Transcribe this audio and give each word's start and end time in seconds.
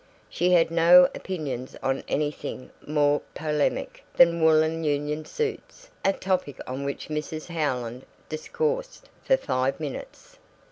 She 0.31 0.49
had 0.49 0.71
no 0.71 1.05
opinions 1.13 1.75
on 1.83 2.03
anything 2.07 2.71
more 2.87 3.21
polemic 3.35 4.03
than 4.15 4.41
woolen 4.41 4.83
union 4.83 5.25
suits, 5.25 5.91
a 6.03 6.11
topic 6.11 6.59
on 6.65 6.83
which 6.83 7.09
Mrs. 7.09 7.49
Howland 7.49 8.07
discoursed 8.27 9.09
for 9.21 9.37
five 9.37 9.79
minutes. 9.79 10.39